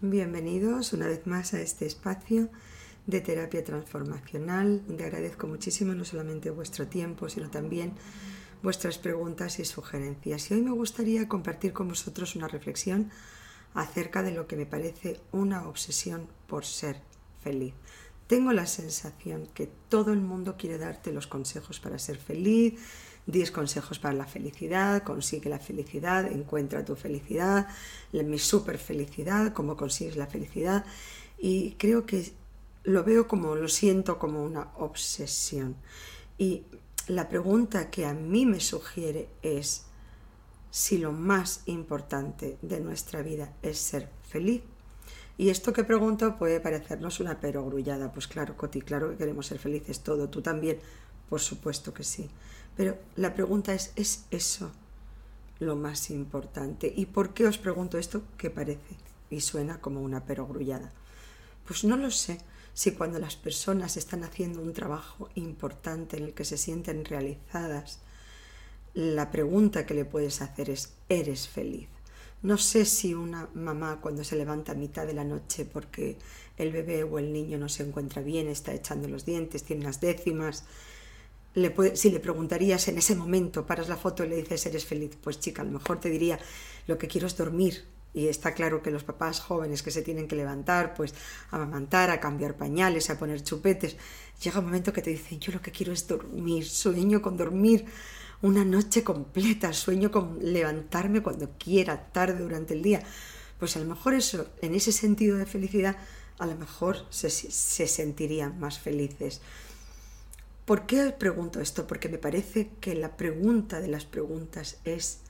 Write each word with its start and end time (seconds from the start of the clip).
Bienvenidos 0.00 0.92
una 0.92 1.06
vez 1.06 1.26
más 1.26 1.54
a 1.54 1.60
este 1.60 1.86
espacio 1.86 2.50
de 3.06 3.20
terapia 3.20 3.64
transformacional, 3.64 4.86
donde 4.86 5.04
agradezco 5.04 5.46
muchísimo 5.46 5.94
no 5.94 6.04
solamente 6.04 6.50
vuestro 6.50 6.86
tiempo, 6.86 7.28
sino 7.28 7.50
también 7.50 7.94
vuestras 8.62 8.98
preguntas 8.98 9.58
y 9.58 9.64
sugerencias. 9.64 10.50
Y 10.50 10.54
hoy 10.54 10.62
me 10.62 10.72
gustaría 10.72 11.26
compartir 11.26 11.72
con 11.72 11.88
vosotros 11.88 12.36
una 12.36 12.48
reflexión 12.48 13.10
acerca 13.74 14.22
de 14.22 14.32
lo 14.32 14.46
que 14.46 14.56
me 14.56 14.66
parece 14.66 15.20
una 15.32 15.66
obsesión 15.68 16.28
por 16.46 16.64
ser 16.64 17.00
feliz. 17.42 17.74
Tengo 18.26 18.52
la 18.52 18.66
sensación 18.66 19.46
que 19.52 19.68
todo 19.88 20.12
el 20.12 20.20
mundo 20.20 20.56
quiere 20.56 20.78
darte 20.78 21.12
los 21.12 21.26
consejos 21.26 21.78
para 21.78 21.98
ser 21.98 22.16
feliz, 22.16 22.80
10 23.26 23.50
consejos 23.50 23.98
para 23.98 24.14
la 24.14 24.26
felicidad, 24.26 25.02
consigue 25.02 25.48
la 25.50 25.58
felicidad, 25.58 26.26
encuentra 26.30 26.84
tu 26.84 26.94
felicidad, 26.96 27.68
mi 28.12 28.38
super 28.38 28.78
felicidad, 28.78 29.52
cómo 29.52 29.76
consigues 29.76 30.16
la 30.16 30.26
felicidad. 30.26 30.84
Y 31.38 31.72
creo 31.72 32.06
que 32.06 32.32
lo 32.84 33.02
veo 33.04 33.26
como, 33.26 33.54
lo 33.56 33.68
siento 33.68 34.18
como 34.18 34.44
una 34.44 34.68
obsesión. 34.76 35.76
Y 36.38 36.64
la 37.08 37.28
pregunta 37.28 37.90
que 37.90 38.06
a 38.06 38.14
mí 38.14 38.46
me 38.46 38.60
sugiere 38.60 39.28
es 39.42 39.84
si 40.70 40.98
lo 40.98 41.12
más 41.12 41.62
importante 41.66 42.58
de 42.62 42.80
nuestra 42.80 43.22
vida 43.22 43.54
es 43.62 43.78
ser 43.78 44.10
feliz. 44.28 44.62
Y 45.36 45.48
esto 45.48 45.72
que 45.72 45.84
pregunto 45.84 46.36
puede 46.36 46.60
parecernos 46.60 47.20
una 47.20 47.40
perogrullada. 47.40 48.12
Pues 48.12 48.28
claro, 48.28 48.56
Coti, 48.56 48.82
claro 48.82 49.10
que 49.10 49.16
queremos 49.16 49.46
ser 49.46 49.58
felices 49.58 50.00
todo. 50.00 50.28
Tú 50.28 50.42
también, 50.42 50.78
por 51.28 51.40
supuesto 51.40 51.92
que 51.92 52.04
sí. 52.04 52.30
Pero 52.76 52.98
la 53.16 53.34
pregunta 53.34 53.74
es, 53.74 53.92
¿es 53.96 54.26
eso 54.30 54.70
lo 55.58 55.76
más 55.76 56.10
importante? 56.10 56.92
¿Y 56.94 57.06
por 57.06 57.34
qué 57.34 57.46
os 57.46 57.58
pregunto 57.58 57.98
esto 57.98 58.22
que 58.38 58.50
parece 58.50 58.96
y 59.30 59.40
suena 59.40 59.80
como 59.80 60.02
una 60.02 60.24
perogrullada? 60.24 60.92
Pues 61.66 61.84
no 61.84 61.96
lo 61.96 62.10
sé 62.10 62.38
si 62.72 62.92
cuando 62.92 63.18
las 63.18 63.36
personas 63.36 63.96
están 63.96 64.24
haciendo 64.24 64.60
un 64.60 64.72
trabajo 64.72 65.30
importante 65.34 66.16
en 66.16 66.24
el 66.24 66.34
que 66.34 66.44
se 66.44 66.58
sienten 66.58 67.04
realizadas, 67.04 68.00
la 68.94 69.30
pregunta 69.30 69.86
que 69.86 69.94
le 69.94 70.04
puedes 70.04 70.42
hacer 70.42 70.70
es, 70.70 70.94
¿eres 71.08 71.48
feliz? 71.48 71.88
No 72.44 72.58
sé 72.58 72.84
si 72.84 73.14
una 73.14 73.48
mamá 73.54 74.02
cuando 74.02 74.22
se 74.22 74.36
levanta 74.36 74.72
a 74.72 74.74
mitad 74.74 75.06
de 75.06 75.14
la 75.14 75.24
noche 75.24 75.64
porque 75.64 76.18
el 76.58 76.72
bebé 76.72 77.02
o 77.02 77.18
el 77.18 77.32
niño 77.32 77.56
no 77.56 77.70
se 77.70 77.84
encuentra 77.84 78.20
bien, 78.20 78.48
está 78.48 78.74
echando 78.74 79.08
los 79.08 79.24
dientes, 79.24 79.64
tiene 79.64 79.82
las 79.82 79.98
décimas, 79.98 80.64
si 81.94 82.10
le 82.10 82.20
preguntarías 82.20 82.86
en 82.88 82.98
ese 82.98 83.16
momento, 83.16 83.64
paras 83.64 83.88
la 83.88 83.96
foto 83.96 84.24
y 84.24 84.28
le 84.28 84.36
dices, 84.36 84.66
eres 84.66 84.84
feliz, 84.84 85.16
pues 85.22 85.40
chica, 85.40 85.62
a 85.62 85.64
lo 85.64 85.70
mejor 85.70 86.00
te 86.00 86.10
diría, 86.10 86.38
lo 86.86 86.98
que 86.98 87.08
quiero 87.08 87.26
es 87.28 87.34
dormir. 87.34 87.86
Y 88.12 88.28
está 88.28 88.52
claro 88.52 88.82
que 88.82 88.90
los 88.90 89.04
papás 89.04 89.40
jóvenes 89.40 89.82
que 89.82 89.90
se 89.90 90.02
tienen 90.02 90.28
que 90.28 90.36
levantar, 90.36 90.92
pues 90.92 91.14
a 91.50 91.56
amamantar, 91.56 92.10
a 92.10 92.20
cambiar 92.20 92.58
pañales, 92.58 93.08
a 93.08 93.18
poner 93.18 93.42
chupetes, 93.42 93.96
llega 94.42 94.58
un 94.58 94.66
momento 94.66 94.92
que 94.92 95.00
te 95.00 95.10
dicen, 95.10 95.40
yo 95.40 95.50
lo 95.50 95.62
que 95.62 95.72
quiero 95.72 95.94
es 95.94 96.06
dormir, 96.06 96.68
sueño 96.68 97.22
con 97.22 97.38
dormir 97.38 97.86
una 98.44 98.62
noche 98.62 99.02
completa, 99.02 99.72
sueño 99.72 100.10
con 100.10 100.38
levantarme 100.42 101.22
cuando 101.22 101.52
quiera, 101.58 102.12
tarde 102.12 102.42
durante 102.42 102.74
el 102.74 102.82
día. 102.82 103.02
Pues 103.58 103.74
a 103.74 103.78
lo 103.78 103.86
mejor 103.86 104.12
eso, 104.12 104.46
en 104.60 104.74
ese 104.74 104.92
sentido 104.92 105.38
de 105.38 105.46
felicidad, 105.46 105.96
a 106.38 106.44
lo 106.44 106.54
mejor 106.54 107.06
se, 107.08 107.30
se 107.30 107.86
sentirían 107.86 108.60
más 108.60 108.78
felices. 108.78 109.40
¿Por 110.66 110.84
qué 110.84 111.10
pregunto 111.18 111.58
esto? 111.58 111.86
Porque 111.86 112.10
me 112.10 112.18
parece 112.18 112.68
que 112.82 112.94
la 112.94 113.16
pregunta 113.16 113.80
de 113.80 113.88
las 113.88 114.04
preguntas 114.04 114.76
es 114.84 115.20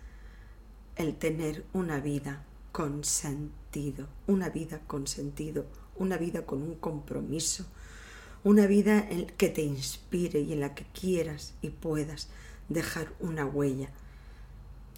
el 0.96 1.14
tener 1.14 1.64
una 1.72 2.00
vida 2.00 2.42
con 2.72 3.04
sentido, 3.04 4.08
una 4.26 4.48
vida 4.48 4.80
con 4.88 5.06
sentido, 5.06 5.66
una 5.94 6.16
vida 6.16 6.46
con 6.46 6.62
un 6.62 6.74
compromiso, 6.74 7.64
una 8.42 8.66
vida 8.66 9.06
en 9.08 9.26
que 9.26 9.50
te 9.50 9.62
inspire 9.62 10.40
y 10.40 10.52
en 10.52 10.58
la 10.58 10.74
que 10.74 10.86
quieras 10.92 11.54
y 11.62 11.68
puedas 11.70 12.28
dejar 12.68 13.12
una 13.20 13.46
huella, 13.46 13.90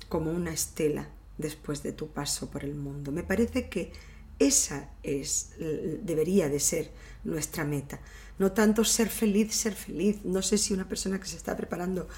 como 0.08 0.30
una 0.30 0.52
estela 0.52 1.08
después 1.38 1.82
de 1.82 1.92
tu 1.92 2.08
paso 2.08 2.50
por 2.50 2.64
el 2.64 2.74
mundo. 2.74 3.12
Me 3.12 3.22
parece 3.22 3.68
que 3.68 3.92
esa 4.38 4.90
es, 5.02 5.54
debería 6.02 6.48
de 6.48 6.60
ser 6.60 6.90
nuestra 7.24 7.64
meta. 7.64 8.00
No 8.38 8.52
tanto 8.52 8.84
ser 8.84 9.08
feliz, 9.08 9.54
ser 9.54 9.74
feliz. 9.74 10.24
No 10.24 10.42
sé 10.42 10.58
si 10.58 10.74
una 10.74 10.88
persona 10.88 11.18
que 11.18 11.26
se 11.26 11.36
está 11.36 11.56
preparando 11.56 12.08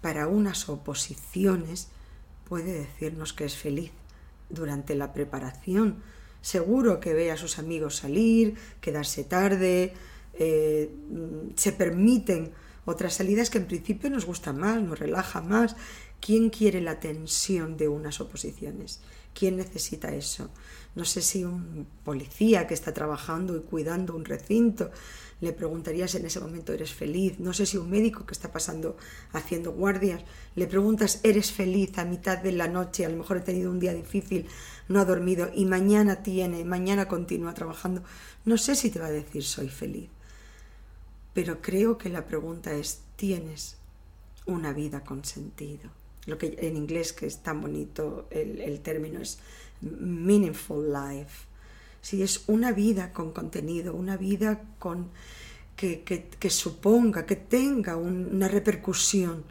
para 0.00 0.28
unas 0.28 0.68
oposiciones 0.68 1.88
puede 2.48 2.72
decirnos 2.74 3.32
que 3.32 3.44
es 3.44 3.56
feliz 3.56 3.90
durante 4.50 4.94
la 4.94 5.12
preparación. 5.12 6.02
Seguro 6.42 7.00
que 7.00 7.14
ve 7.14 7.32
a 7.32 7.36
sus 7.36 7.58
amigos 7.58 7.96
salir, 7.96 8.56
quedarse 8.80 9.24
tarde, 9.24 9.94
eh, 10.34 10.90
se 11.56 11.72
permiten 11.72 12.52
otras 12.84 13.14
salidas 13.14 13.50
que 13.50 13.58
en 13.58 13.66
principio 13.66 14.10
nos 14.10 14.26
gustan 14.26 14.58
más, 14.58 14.82
nos 14.82 14.98
relaja 14.98 15.40
más. 15.40 15.76
¿Quién 16.20 16.50
quiere 16.50 16.80
la 16.80 17.00
tensión 17.00 17.76
de 17.76 17.88
unas 17.88 18.20
oposiciones? 18.20 19.00
¿Quién 19.34 19.56
necesita 19.56 20.14
eso? 20.14 20.50
No 20.94 21.04
sé 21.04 21.22
si 21.22 21.44
un 21.44 21.86
policía 22.04 22.66
que 22.66 22.74
está 22.74 22.94
trabajando 22.94 23.56
y 23.56 23.60
cuidando 23.60 24.14
un 24.14 24.24
recinto 24.24 24.90
le 25.40 25.52
preguntarías 25.52 26.14
en 26.14 26.24
ese 26.24 26.40
momento, 26.40 26.72
¿eres 26.72 26.92
feliz? 26.92 27.38
No 27.38 27.52
sé 27.52 27.66
si 27.66 27.76
un 27.76 27.90
médico 27.90 28.24
que 28.24 28.32
está 28.32 28.52
pasando 28.52 28.96
haciendo 29.32 29.72
guardias, 29.72 30.22
le 30.54 30.66
preguntas, 30.66 31.20
¿eres 31.22 31.52
feliz 31.52 31.98
a 31.98 32.04
mitad 32.04 32.38
de 32.38 32.52
la 32.52 32.68
noche? 32.68 33.04
A 33.04 33.08
lo 33.08 33.16
mejor 33.16 33.38
he 33.38 33.40
tenido 33.40 33.70
un 33.70 33.80
día 33.80 33.92
difícil, 33.92 34.46
no 34.88 35.00
ha 35.00 35.04
dormido 35.04 35.50
y 35.54 35.66
mañana 35.66 36.22
tiene, 36.22 36.64
mañana 36.64 37.08
continúa 37.08 37.54
trabajando. 37.54 38.02
No 38.44 38.56
sé 38.56 38.74
si 38.74 38.90
te 38.90 39.00
va 39.00 39.06
a 39.06 39.10
decir, 39.10 39.44
soy 39.44 39.68
feliz. 39.68 40.08
Pero 41.34 41.60
creo 41.60 41.98
que 41.98 42.08
la 42.08 42.26
pregunta 42.26 42.72
es, 42.72 43.00
¿tienes 43.16 43.76
una 44.46 44.72
vida 44.72 45.04
con 45.04 45.24
sentido? 45.24 45.90
Lo 46.26 46.38
que 46.38 46.56
en 46.60 46.76
inglés, 46.76 47.12
que 47.12 47.26
es 47.26 47.42
tan 47.42 47.60
bonito, 47.60 48.28
el, 48.30 48.80
término 48.80 49.20
es 49.20 49.38
meaningful 49.80 50.90
life. 50.90 51.46
Si 52.00 52.22
es 52.22 52.44
una 52.46 52.72
vida 52.72 53.12
con 53.12 53.32
contenido, 53.32 53.94
una 53.94 54.16
vida 54.16 54.62
con, 54.78 55.10
que, 55.76 56.02
que, 56.02 56.50
suponga, 56.50 57.26
que 57.26 57.36
tenga 57.36 57.96
una 57.96 58.48
repercusión, 58.48 59.44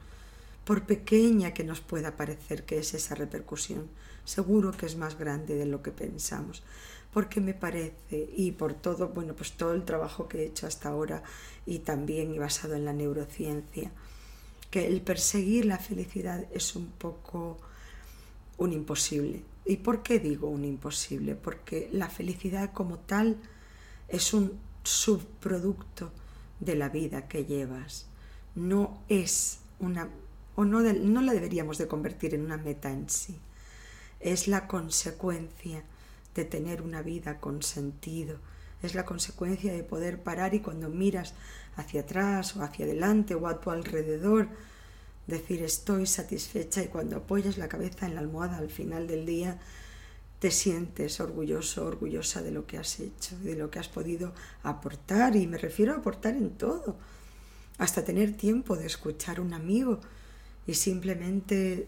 por 0.64 0.84
pequeña 0.84 1.54
que 1.54 1.64
nos 1.64 1.82
pueda 1.82 2.16
parecer 2.16 2.64
que 2.64 2.78
es 2.78 2.94
esa 2.94 3.16
repercusión, 3.16 3.90
seguro 4.24 4.72
que 4.72 4.86
es 4.86 4.96
más 4.96 5.18
grande 5.18 5.56
de 5.56 5.66
lo 5.66 5.84
que 5.84 5.92
pensamos. 5.92 6.64
Porque 7.14 7.40
me 7.42 7.54
parece, 7.54 8.30
y 8.36 8.52
por 8.52 8.74
todo, 8.74 9.10
bueno, 9.10 9.36
pues 9.36 9.52
todo 9.54 9.74
el 9.74 9.86
trabajo 9.86 10.28
que 10.28 10.40
he 10.40 10.46
hecho 10.48 10.66
hasta 10.66 10.90
ahora 10.90 11.22
y 11.66 11.80
también 11.80 12.38
basado 12.40 12.76
en 12.76 12.86
la 12.86 12.94
neurociencia, 12.94 13.92
que 14.72 14.88
el 14.88 15.02
perseguir 15.02 15.66
la 15.66 15.78
felicidad 15.78 16.48
es 16.52 16.76
un 16.76 16.88
poco 16.88 17.60
un 18.58 18.74
imposible. 18.74 19.44
¿Y 19.66 19.78
por 19.78 20.02
qué 20.02 20.20
digo 20.20 20.50
un 20.50 20.66
imposible? 20.66 21.36
Porque 21.36 21.90
la 21.92 22.10
felicidad 22.10 22.74
como 22.74 22.98
tal 22.98 23.38
es 24.08 24.34
un 24.34 24.60
subproducto 24.84 26.12
de 26.60 26.76
la 26.76 26.90
vida 26.90 27.28
que 27.28 27.46
llevas. 27.46 28.08
No 28.56 29.02
es 29.10 29.60
una, 29.80 30.10
o 30.56 30.66
no, 30.66 30.82
no 30.82 31.22
la 31.22 31.34
deberíamos 31.34 31.78
de 31.78 31.88
convertir 31.88 32.34
en 32.34 32.44
una 32.44 32.58
meta 32.58 32.92
en 32.92 33.10
sí. 33.10 33.38
Es 34.20 34.48
la 34.48 34.68
consecuencia 34.68 35.84
de 36.36 36.46
tener 36.46 36.82
una 36.82 37.02
vida 37.02 37.40
con 37.40 37.62
sentido. 37.64 38.40
Es 38.82 38.96
la 38.96 39.06
consecuencia 39.06 39.72
de 39.72 39.84
poder 39.84 40.22
parar 40.22 40.54
y 40.54 40.60
cuando 40.60 40.90
miras 40.90 41.34
hacia 41.76 42.02
atrás 42.02 42.56
o 42.56 42.64
hacia 42.64 42.86
adelante 42.86 43.36
o 43.36 43.48
a 43.48 43.60
tu 43.60 43.72
alrededor, 43.72 44.50
decir 45.28 45.64
estoy 45.64 46.06
satisfecha 46.06 46.84
y 46.84 46.88
cuando 46.88 47.18
apoyas 47.18 47.58
la 47.58 47.70
cabeza 47.70 48.06
en 48.06 48.16
la 48.16 48.22
almohada 48.22 48.58
al 48.58 48.70
final 48.70 49.08
del 49.08 49.26
día, 49.26 49.60
te 50.40 50.52
sientes 50.52 51.22
orgulloso, 51.22 51.86
orgullosa 51.86 52.42
de 52.42 52.52
lo 52.52 52.68
que 52.68 52.78
has 52.78 53.00
hecho, 53.00 53.40
de 53.40 53.56
lo 53.56 53.72
que 53.72 53.80
has 53.80 53.88
podido 53.88 54.34
aportar, 54.64 55.38
y 55.38 55.48
me 55.48 55.58
refiero 55.58 55.94
a 55.94 55.98
aportar 56.00 56.36
en 56.36 56.50
todo, 56.58 56.98
hasta 57.78 58.04
tener 58.04 58.36
tiempo 58.36 58.76
de 58.76 58.86
escuchar 58.86 59.38
a 59.38 59.42
un 59.42 59.54
amigo 59.54 60.02
y 60.68 60.74
simplemente 60.74 61.88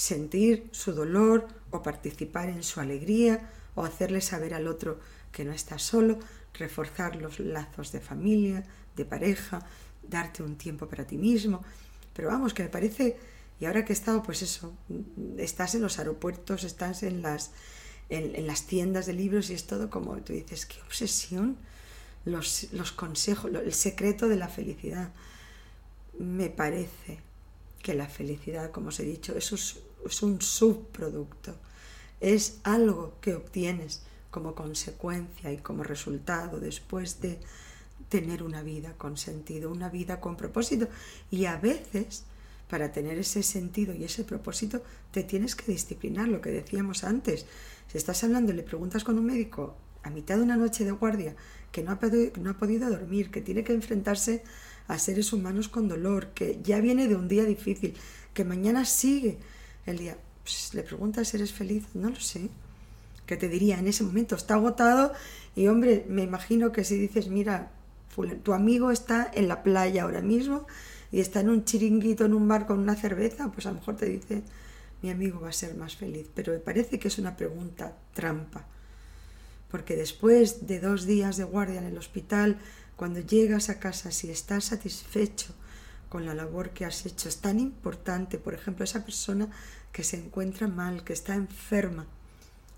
sentir 0.00 0.66
su 0.72 0.94
dolor 0.94 1.46
o 1.70 1.82
participar 1.82 2.48
en 2.48 2.62
su 2.62 2.80
alegría 2.80 3.50
o 3.74 3.84
hacerle 3.84 4.22
saber 4.22 4.54
al 4.54 4.66
otro 4.66 4.98
que 5.30 5.44
no 5.44 5.52
está 5.52 5.78
solo, 5.78 6.18
reforzar 6.54 7.16
los 7.16 7.38
lazos 7.38 7.92
de 7.92 8.00
familia, 8.00 8.64
de 8.96 9.04
pareja, 9.04 9.60
darte 10.02 10.42
un 10.42 10.56
tiempo 10.56 10.88
para 10.88 11.06
ti 11.06 11.18
mismo. 11.18 11.62
Pero 12.14 12.28
vamos, 12.28 12.54
que 12.54 12.62
me 12.62 12.70
parece, 12.70 13.18
y 13.60 13.66
ahora 13.66 13.84
que 13.84 13.92
he 13.92 13.98
estado, 14.00 14.22
pues 14.22 14.40
eso, 14.40 14.72
estás 15.36 15.74
en 15.74 15.82
los 15.82 15.98
aeropuertos, 15.98 16.64
estás 16.64 17.02
en 17.02 17.20
las, 17.20 17.50
en, 18.08 18.46
las 18.46 18.66
tiendas 18.66 19.04
de 19.04 19.12
libros 19.12 19.50
y 19.50 19.54
es 19.54 19.66
todo 19.66 19.90
como 19.90 20.16
tú 20.22 20.32
dices, 20.32 20.64
qué 20.64 20.80
obsesión, 20.80 21.58
los, 22.24 22.72
los 22.72 22.90
consejos, 22.92 23.50
el 23.52 23.74
secreto 23.74 24.28
de 24.28 24.36
la 24.36 24.48
felicidad. 24.48 25.12
me 26.18 26.48
parece 26.48 27.20
que 27.82 27.94
la 27.94 28.08
felicidad, 28.08 28.70
como 28.70 28.88
os 28.88 29.00
he 29.00 29.04
dicho, 29.04 29.34
es 30.06 30.22
un 30.22 30.40
subproducto, 30.40 31.54
es 32.20 32.58
algo 32.64 33.14
que 33.20 33.34
obtienes 33.34 34.02
como 34.30 34.54
consecuencia 34.54 35.52
y 35.52 35.58
como 35.58 35.82
resultado 35.82 36.60
después 36.60 37.20
de 37.20 37.40
tener 38.08 38.42
una 38.42 38.62
vida 38.62 38.94
con 38.96 39.16
sentido, 39.16 39.70
una 39.70 39.88
vida 39.88 40.20
con 40.20 40.36
propósito. 40.36 40.88
Y 41.30 41.46
a 41.46 41.56
veces, 41.56 42.24
para 42.68 42.92
tener 42.92 43.18
ese 43.18 43.42
sentido 43.42 43.94
y 43.94 44.04
ese 44.04 44.24
propósito, 44.24 44.82
te 45.12 45.22
tienes 45.22 45.54
que 45.54 45.72
disciplinar, 45.72 46.28
lo 46.28 46.40
que 46.40 46.50
decíamos 46.50 47.04
antes. 47.04 47.46
Si 47.90 47.98
estás 47.98 48.22
hablando 48.24 48.52
y 48.52 48.56
le 48.56 48.62
preguntas 48.62 49.04
con 49.04 49.18
un 49.18 49.26
médico 49.26 49.76
a 50.02 50.10
mitad 50.10 50.36
de 50.36 50.42
una 50.42 50.56
noche 50.56 50.84
de 50.84 50.92
guardia 50.92 51.34
que 51.72 51.82
no 51.82 51.92
ha, 51.92 51.98
podido, 51.98 52.32
no 52.40 52.50
ha 52.50 52.58
podido 52.58 52.90
dormir, 52.90 53.30
que 53.30 53.40
tiene 53.40 53.64
que 53.64 53.72
enfrentarse 53.72 54.42
a 54.88 54.98
seres 54.98 55.32
humanos 55.32 55.68
con 55.68 55.88
dolor, 55.88 56.28
que 56.28 56.60
ya 56.62 56.80
viene 56.80 57.06
de 57.06 57.14
un 57.14 57.28
día 57.28 57.44
difícil, 57.44 57.94
que 58.34 58.44
mañana 58.44 58.84
sigue 58.84 59.38
el 59.90 59.98
día, 59.98 60.16
le 60.72 60.82
preguntas, 60.82 61.34
¿eres 61.34 61.52
feliz? 61.52 61.84
No 61.94 62.10
lo 62.10 62.20
sé 62.20 62.50
que 63.30 63.36
te 63.36 63.48
diría 63.48 63.78
en 63.78 63.86
ese 63.86 64.02
momento, 64.02 64.34
está 64.34 64.54
agotado 64.54 65.12
y 65.54 65.68
hombre, 65.68 66.04
me 66.08 66.24
imagino 66.24 66.72
que 66.72 66.82
si 66.82 66.96
dices, 66.96 67.28
mira, 67.28 67.70
tu 68.42 68.52
amigo 68.52 68.90
está 68.90 69.30
en 69.32 69.46
la 69.46 69.62
playa 69.62 70.02
ahora 70.02 70.20
mismo 70.20 70.66
y 71.12 71.20
está 71.20 71.38
en 71.38 71.48
un 71.48 71.64
chiringuito, 71.64 72.24
en 72.24 72.34
un 72.34 72.48
bar 72.48 72.66
con 72.66 72.80
una 72.80 72.96
cerveza, 72.96 73.52
pues 73.52 73.66
a 73.66 73.70
lo 73.70 73.76
mejor 73.76 73.96
te 73.96 74.06
dice, 74.06 74.42
mi 75.00 75.10
amigo 75.10 75.40
va 75.40 75.50
a 75.50 75.52
ser 75.52 75.76
más 75.76 75.94
feliz. 75.94 76.28
Pero 76.34 76.52
me 76.52 76.58
parece 76.58 76.98
que 76.98 77.06
es 77.06 77.18
una 77.18 77.36
pregunta 77.36 77.96
trampa, 78.14 78.66
porque 79.70 79.94
después 79.94 80.66
de 80.66 80.80
dos 80.80 81.06
días 81.06 81.36
de 81.36 81.44
guardia 81.44 81.78
en 81.78 81.86
el 81.86 81.98
hospital, 81.98 82.58
cuando 82.96 83.20
llegas 83.20 83.70
a 83.70 83.78
casa, 83.78 84.10
si 84.10 84.28
estás 84.28 84.64
satisfecho 84.64 85.54
con 86.10 86.26
la 86.26 86.34
labor 86.34 86.70
que 86.70 86.84
has 86.84 87.06
hecho, 87.06 87.28
es 87.28 87.36
tan 87.38 87.60
importante, 87.60 88.36
por 88.36 88.52
ejemplo, 88.52 88.84
esa 88.84 89.04
persona 89.04 89.48
que 89.92 90.04
se 90.04 90.16
encuentra 90.16 90.66
mal, 90.66 91.04
que 91.04 91.12
está 91.12 91.36
enferma, 91.36 92.06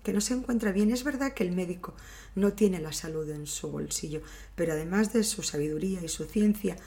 que 0.03 0.13
no 0.13 0.21
se 0.21 0.35
encuentra 0.35 0.71
bien. 0.71 0.91
Es 0.91 1.03
verdad 1.03 1.33
que 1.33 1.43
el 1.43 1.51
médico 1.51 1.95
no 2.35 2.53
tiene 2.53 2.79
la 2.79 2.93
salud 2.93 3.27
en 3.31 3.47
su 3.47 3.71
bolsillo, 3.71 4.21
pero 4.55 4.73
además 4.73 5.13
de 5.13 5.23
su 5.23 5.41
sabiduría 5.41 6.01
y 6.03 6.09
su 6.09 6.25
ciencia, 6.25 6.77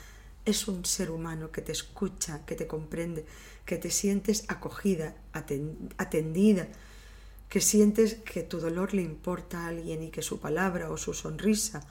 es 0.45 0.69
un 0.69 0.85
ser 0.85 1.11
humano 1.11 1.51
que 1.51 1.63
te 1.63 1.73
escucha, 1.73 2.47
que 2.47 2.55
te 2.55 2.69
comprende, 2.69 3.27
que 3.65 3.77
te 3.77 3.91
sientes 3.91 4.45
acogida, 4.47 5.17
atendida, 5.33 6.69
que 7.49 7.61
sientes 7.61 8.15
que 8.15 8.45
tu 8.45 8.61
dolor 8.61 8.95
le 8.95 9.03
importa 9.03 9.65
a 9.65 9.69
alguien 9.69 10.05
y 10.05 10.11
que 10.11 10.23
su 10.23 10.39
palabra 10.39 10.91
o 10.91 10.97
su 10.97 11.13
sonrisa 11.13 11.85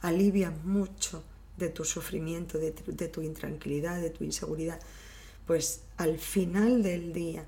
alivia 0.00 0.52
mucho 0.62 1.24
de 1.56 1.68
tu 1.68 1.84
sufrimiento, 1.84 2.58
de 2.58 2.72
tu 2.72 3.22
intranquilidad, 3.22 4.00
de 4.00 4.10
tu 4.10 4.24
inseguridad. 4.24 4.80
Pues 5.46 5.82
al 5.96 6.18
final 6.18 6.82
del 6.82 7.12
día, 7.12 7.46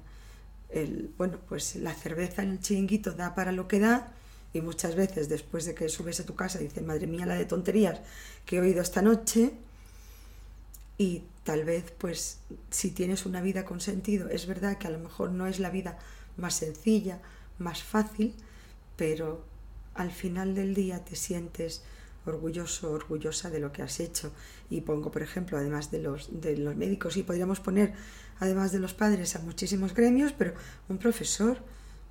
el, 0.71 1.11
bueno, 1.17 1.39
pues 1.49 1.77
la 1.77 1.95
cerveza 1.95 2.43
en 2.43 2.51
el 2.53 2.61
chiringuito 2.61 3.13
da 3.13 3.35
para 3.35 3.53
lo 3.53 3.69
que 3.69 3.81
da 3.81 4.13
y 4.53 4.61
muchas 4.61 4.95
veces 4.95 5.29
después 5.29 5.65
de 5.65 5.75
que 5.75 5.89
subes 5.89 6.21
a 6.21 6.27
tu 6.27 6.35
casa 6.35 6.59
dices, 6.59 6.85
madre 6.85 7.07
mía, 7.07 7.27
la 7.27 7.35
de 7.35 7.45
tonterías 7.45 8.01
que 8.47 8.57
he 8.57 8.61
oído 8.61 8.81
esta 8.83 9.03
noche 9.03 9.53
y 10.97 11.23
tal 11.45 11.65
vez 11.65 11.93
pues 11.97 12.39
si 12.71 12.91
tienes 12.91 13.27
una 13.27 13.41
vida 13.41 13.65
con 13.65 13.81
sentido, 13.81 14.29
es 14.29 14.47
verdad 14.47 14.79
que 14.79 14.87
a 14.87 14.91
lo 14.91 14.99
mejor 14.99 15.31
no 15.31 15.47
es 15.47 15.59
la 15.59 15.71
vida 15.71 15.99
más 16.37 16.55
sencilla, 16.55 17.21
más 17.59 17.83
fácil, 17.83 18.35
pero 18.97 19.45
al 19.95 20.13
final 20.13 20.55
del 20.55 20.75
día 20.75 21.05
te 21.05 21.17
sientes 21.17 21.83
orgulloso, 22.27 22.93
orgullosa 22.93 23.51
de 23.51 23.61
lo 23.61 23.73
que 23.73 23.83
has 23.83 24.01
hecho. 24.01 24.33
Y 24.71 24.83
pongo, 24.83 25.11
por 25.11 25.23
ejemplo, 25.23 25.59
además 25.59 25.91
de 25.91 26.01
los, 26.01 26.41
de 26.41 26.57
los 26.57 26.77
médicos, 26.77 27.17
y 27.17 27.23
podríamos 27.23 27.61
poner, 27.61 27.95
además 28.39 28.73
de 28.73 28.79
los 28.81 28.95
padres, 28.95 29.37
a 29.37 29.41
muchísimos 29.41 29.95
gremios, 29.95 30.33
pero 30.33 30.55
un 30.89 30.99
profesor, 30.99 31.59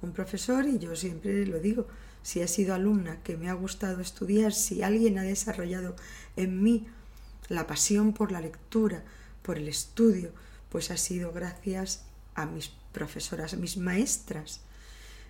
un 0.01 0.11
profesor, 0.11 0.65
y 0.65 0.79
yo 0.79 0.95
siempre 0.95 1.45
lo 1.45 1.59
digo, 1.59 1.87
si 2.23 2.41
he 2.41 2.47
sido 2.47 2.73
alumna 2.73 3.21
que 3.23 3.37
me 3.37 3.49
ha 3.49 3.53
gustado 3.53 4.01
estudiar, 4.01 4.53
si 4.53 4.83
alguien 4.83 5.17
ha 5.17 5.23
desarrollado 5.23 5.95
en 6.35 6.61
mí 6.61 6.87
la 7.47 7.67
pasión 7.67 8.13
por 8.13 8.31
la 8.31 8.41
lectura, 8.41 9.03
por 9.41 9.57
el 9.57 9.67
estudio, 9.67 10.31
pues 10.69 10.91
ha 10.91 10.97
sido 10.97 11.31
gracias 11.31 12.03
a 12.35 12.45
mis 12.45 12.69
profesoras, 12.91 13.53
a 13.53 13.57
mis 13.57 13.77
maestras, 13.77 14.61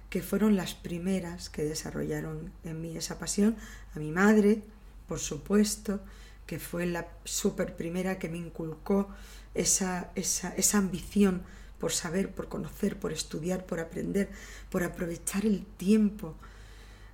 que 0.09 0.21
fueron 0.21 0.56
las 0.56 0.74
primeras 0.74 1.50
que 1.50 1.63
desarrollaron 1.63 2.51
en 2.63 2.81
mí 2.81 2.95
esa 2.95 3.19
pasión, 3.19 3.56
a 3.95 4.00
mi 4.00 4.12
madre, 4.12 4.62
por 5.07 5.19
supuesto, 5.19 6.00
que 6.45 6.59
fue 6.59 6.86
la 6.86 7.07
super 7.25 7.75
primera 7.75 8.18
que 8.19 8.30
me 8.30 8.38
inculcó 8.38 9.09
esa, 9.54 10.12
esa, 10.15 10.50
esa 10.56 10.77
ambición 10.77 11.44
por 11.80 11.92
saber, 11.92 12.31
por 12.31 12.48
conocer, 12.48 12.98
por 12.98 13.12
estudiar, 13.12 13.65
por 13.65 13.80
aprender, 13.80 14.30
por 14.69 14.83
aprovechar 14.83 15.45
el 15.45 15.65
tiempo. 15.65 16.36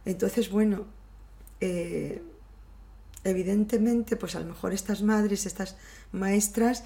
Entonces, 0.06 0.50
bueno, 0.50 0.86
eh, 1.60 2.22
evidentemente, 3.24 4.16
pues 4.16 4.36
a 4.36 4.40
lo 4.40 4.48
mejor 4.48 4.74
estas 4.74 5.02
madres, 5.02 5.46
estas 5.46 5.78
maestras, 6.12 6.84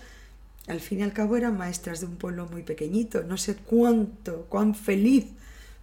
al 0.67 0.79
fin 0.79 0.99
y 0.99 1.03
al 1.03 1.13
cabo 1.13 1.37
eran 1.37 1.57
maestras 1.57 1.99
de 1.99 2.07
un 2.07 2.17
pueblo 2.17 2.47
muy 2.47 2.63
pequeñito. 2.63 3.23
No 3.23 3.37
sé 3.37 3.55
cuánto, 3.55 4.45
cuán 4.49 4.73
feliz 4.75 5.27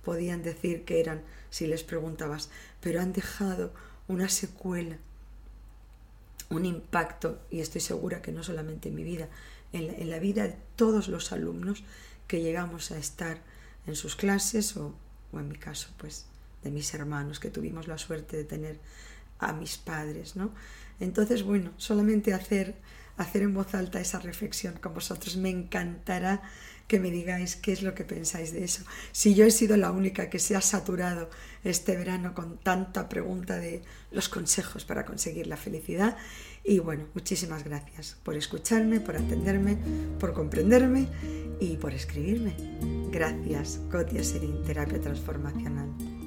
podían 0.05 0.43
decir 0.43 0.85
que 0.85 1.01
eran 1.01 1.23
si 1.51 1.67
les 1.67 1.83
preguntabas, 1.83 2.51
pero 2.81 3.01
han 3.01 3.13
dejado 3.13 3.73
una 4.07 4.29
secuela 4.29 4.99
un 6.51 6.65
impacto, 6.65 7.41
y 7.51 7.61
estoy 7.61 7.81
segura 7.81 8.23
que 8.23 8.33
no 8.33 8.43
solamente 8.43 8.89
en 8.89 8.95
mi 8.95 9.05
vida, 9.05 9.29
en 9.73 10.11
la, 10.11 10.19
vida 10.19 10.45
de 10.45 10.57
todos 10.77 11.09
los 11.09 11.33
alumnos 11.33 11.83
que 12.29 12.41
llegamos 12.41 12.91
a 12.93 12.99
estar 12.99 13.41
en 13.87 13.97
sus 13.97 14.15
clases 14.15 14.77
o, 14.77 14.95
o, 15.33 15.41
en 15.41 15.49
mi 15.49 15.57
caso, 15.57 15.89
pues 15.99 16.27
de 16.63 16.71
mis 16.71 16.95
hermanos, 16.95 17.41
que 17.41 17.51
tuvimos 17.51 17.89
la 17.89 17.99
suerte 17.99 18.37
de 18.37 18.45
tener 18.45 18.79
a 19.41 19.53
mis 19.53 19.77
padres, 19.77 20.37
¿no? 20.37 20.53
Entonces, 21.01 21.43
bueno, 21.43 21.73
solamente 21.77 22.33
hacer, 22.33 22.77
hacer 23.17 23.43
en 23.43 23.53
voz 23.53 23.75
alta 23.75 24.01
esa 24.01 24.21
reflexión 24.21 24.75
con 24.75 24.95
vosotros 24.95 25.37
me 25.37 25.51
encantará 25.51 26.43
que 26.87 27.01
me 27.01 27.11
digáis 27.11 27.57
qué 27.57 27.73
es 27.73 27.83
lo 27.83 27.95
que 27.95 28.05
pensáis 28.05 28.53
de 28.53 28.65
eso. 28.65 28.85
Si 29.13 29.35
yo 29.35 29.47
he 29.47 29.51
sido 29.51 29.77
la 29.77 29.91
única 29.91 30.29
que 30.29 30.39
se 30.39 30.57
ha 30.57 30.61
saturado 30.61 31.31
este 31.65 31.97
verano 31.97 32.35
con 32.35 32.59
tanta 32.59 33.09
pregunta 33.09 33.59
de 33.59 33.83
los 34.11 34.29
consejos 34.29 34.85
para 34.85 35.05
conseguir 35.05 35.47
la 35.47 35.57
felicidad. 35.57 36.17
Y 36.63 36.79
bueno, 36.79 37.07
muchísimas 37.15 37.65
gracias 37.65 38.17
por 38.23 38.37
escucharme, 38.37 39.01
por 39.01 39.17
atenderme, 39.17 39.77
por 40.19 40.33
comprenderme 40.33 41.09
y 41.61 41.77
por 41.77 41.93
escribirme. 41.93 42.55
Gracias, 43.11 43.81
Cotia 43.91 44.23
Serín, 44.23 44.63
Terapia 44.65 45.01
Transformacional. 45.01 46.24